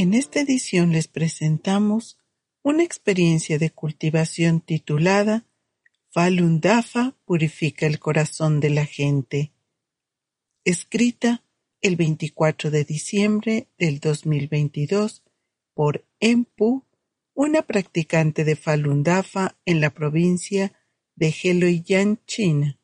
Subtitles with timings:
[0.00, 2.16] En esta edición les presentamos
[2.62, 5.44] una experiencia de cultivación titulada
[6.08, 9.52] Falun Dafa purifica el corazón de la gente,
[10.64, 11.44] escrita
[11.82, 15.22] el 24 de diciembre del 2022
[15.74, 16.86] por Empu,
[17.34, 20.72] una practicante de Falun Dafa en la provincia
[21.14, 22.80] de Heloyan, China.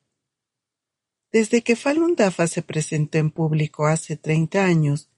[1.32, 5.08] Desde que Falun Dafa se presentó en público hace 30 años,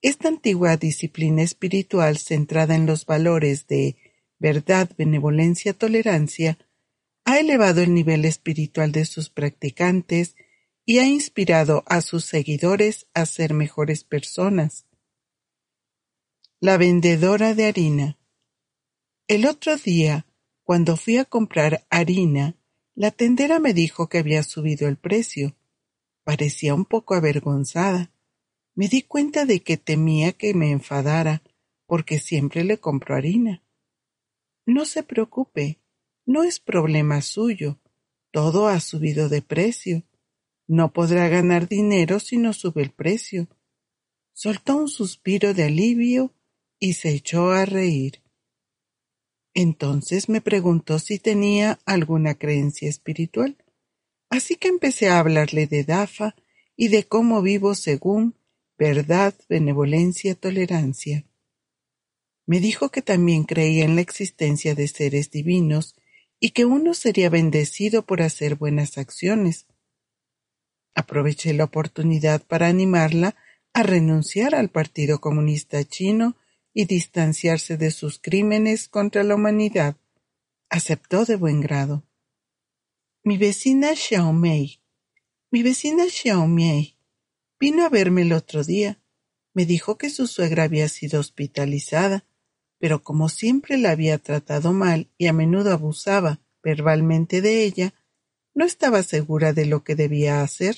[0.00, 3.96] esta antigua disciplina espiritual centrada en los valores de
[4.38, 6.58] verdad, benevolencia, tolerancia,
[7.24, 10.36] ha elevado el nivel espiritual de sus practicantes
[10.84, 14.86] y ha inspirado a sus seguidores a ser mejores personas.
[16.60, 18.18] La vendedora de harina.
[19.26, 20.26] El otro día,
[20.62, 22.56] cuando fui a comprar harina,
[22.94, 25.56] la tendera me dijo que había subido el precio.
[26.24, 28.10] Parecía un poco avergonzada
[28.78, 31.42] me di cuenta de que temía que me enfadara,
[31.84, 33.60] porque siempre le compro harina.
[34.66, 35.80] No se preocupe,
[36.26, 37.80] no es problema suyo.
[38.30, 40.04] Todo ha subido de precio.
[40.68, 43.48] No podrá ganar dinero si no sube el precio.
[44.32, 46.32] Soltó un suspiro de alivio
[46.78, 48.22] y se echó a reír.
[49.54, 53.56] Entonces me preguntó si tenía alguna creencia espiritual.
[54.30, 56.36] Así que empecé a hablarle de Dafa
[56.76, 58.37] y de cómo vivo según
[58.78, 61.26] verdad, benevolencia, tolerancia.
[62.46, 65.96] Me dijo que también creía en la existencia de seres divinos
[66.40, 69.66] y que uno sería bendecido por hacer buenas acciones.
[70.94, 73.36] Aproveché la oportunidad para animarla
[73.74, 76.36] a renunciar al Partido Comunista Chino
[76.72, 79.96] y distanciarse de sus crímenes contra la humanidad.
[80.70, 82.04] Aceptó de buen grado.
[83.24, 84.80] Mi vecina Xiao Mei.
[85.50, 86.97] Mi vecina Xiao Mei
[87.60, 89.00] Vino a verme el otro día.
[89.52, 92.24] Me dijo que su suegra había sido hospitalizada,
[92.78, 97.94] pero como siempre la había tratado mal y a menudo abusaba verbalmente de ella,
[98.54, 100.76] no estaba segura de lo que debía hacer.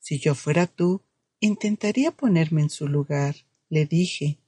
[0.00, 1.02] Si yo fuera tú,
[1.40, 3.36] intentaría ponerme en su lugar,
[3.68, 4.38] le dije.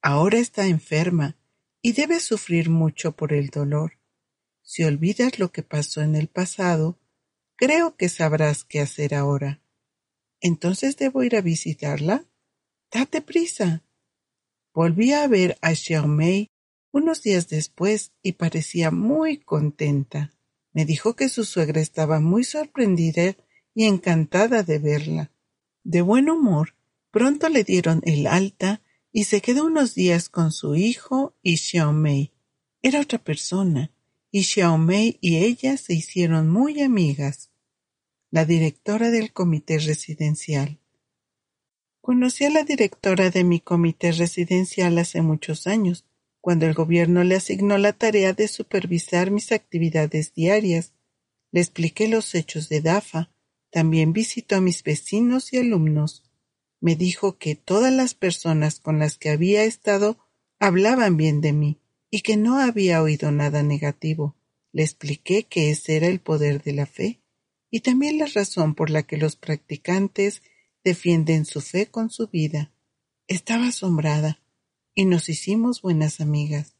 [0.00, 1.36] Ahora está enferma
[1.80, 3.98] y debe sufrir mucho por el dolor.
[4.62, 6.98] Si olvidas lo que pasó en el pasado,
[7.56, 9.61] creo que sabrás qué hacer ahora.
[10.42, 12.26] ¿Entonces debo ir a visitarla?
[12.90, 13.84] Date prisa.
[14.74, 16.50] Volví a ver a Xiaomei
[16.90, 20.34] unos días después y parecía muy contenta.
[20.72, 23.36] Me dijo que su suegra estaba muy sorprendida
[23.72, 25.30] y encantada de verla.
[25.84, 26.74] De buen humor,
[27.12, 28.82] pronto le dieron el alta
[29.12, 32.32] y se quedó unos días con su hijo y Xiaomei.
[32.82, 33.92] Era otra persona,
[34.32, 37.51] y Xiaomei y ella se hicieron muy amigas
[38.32, 40.78] la directora del comité residencial.
[42.00, 46.06] Conocí a la directora de mi comité residencial hace muchos años,
[46.40, 50.94] cuando el gobierno le asignó la tarea de supervisar mis actividades diarias.
[51.50, 53.30] Le expliqué los hechos de DAFA.
[53.70, 56.24] También visitó a mis vecinos y alumnos.
[56.80, 60.16] Me dijo que todas las personas con las que había estado
[60.58, 64.34] hablaban bien de mí y que no había oído nada negativo.
[64.72, 67.21] Le expliqué que ese era el poder de la fe
[67.74, 70.42] y también la razón por la que los practicantes
[70.84, 72.70] defienden su fe con su vida.
[73.28, 74.42] Estaba asombrada
[74.94, 76.76] y nos hicimos buenas amigas.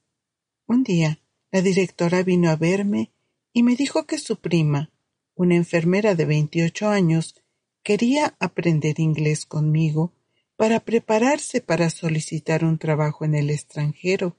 [0.66, 1.18] Un día,
[1.50, 3.10] la directora vino a verme
[3.54, 4.92] y me dijo que su prima,
[5.34, 7.36] una enfermera de veintiocho años,
[7.82, 10.12] quería aprender inglés conmigo
[10.56, 14.36] para prepararse para solicitar un trabajo en el extranjero.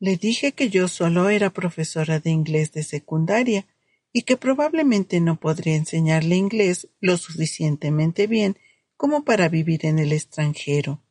[0.00, 3.66] Le dije que yo solo era profesora de inglés de secundaria
[4.12, 8.56] y que probablemente no podría enseñarle inglés lo suficientemente bien
[8.96, 11.02] como para vivir en el extranjero.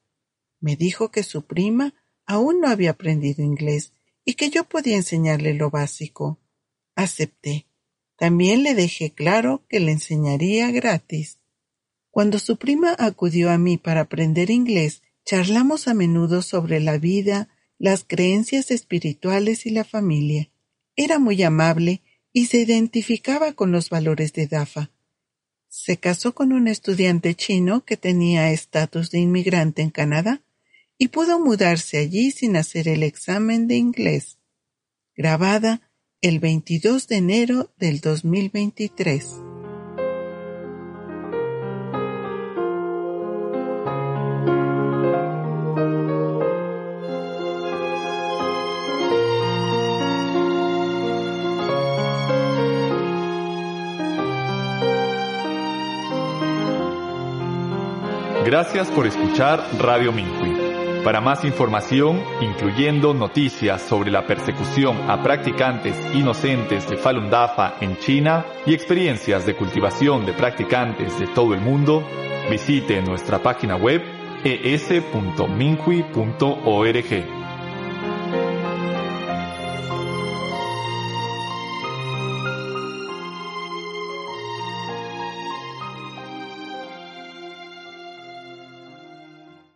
[0.59, 1.93] Me dijo que su prima
[2.25, 3.93] aún no había aprendido inglés
[4.25, 6.39] y que yo podía enseñarle lo básico.
[6.95, 7.67] Acepté.
[8.17, 11.37] También le dejé claro que le enseñaría gratis.
[12.09, 17.47] Cuando su prima acudió a mí para aprender inglés, charlamos a menudo sobre la vida
[17.77, 20.49] las creencias espirituales y la familia.
[20.95, 22.01] Era muy amable
[22.37, 24.91] y se identificaba con los valores de Dafa.
[25.69, 30.43] Se casó con un estudiante chino que tenía estatus de inmigrante en Canadá
[30.99, 34.37] y pudo mudarse allí sin hacer el examen de inglés.
[35.15, 35.89] Grabada
[36.21, 39.46] el 22 de enero del 2023.
[58.47, 61.03] Gracias por escuchar Radio Minhui.
[61.03, 67.97] Para más información, incluyendo noticias sobre la persecución a practicantes inocentes de Falun Dafa en
[67.97, 72.07] China y experiencias de cultivación de practicantes de todo el mundo,
[72.49, 74.01] visite nuestra página web
[74.45, 74.97] es.minhui.org.